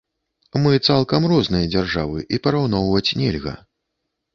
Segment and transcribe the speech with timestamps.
[0.63, 3.59] Мы цалкам розныя дзяржавы, і параўноўваць нельга.